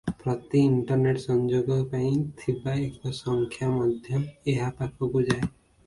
[0.21, 2.09] ପ୍ରତି ଇଣ୍ଟରନେଟ ସଂଯୋଗ ପାଇଁ
[2.41, 4.23] ଥିବା ଏକ ସଂଖ୍ୟା ମଧ୍ୟ
[4.57, 5.45] ଏହା ପାଖକୁ ଯାଏ।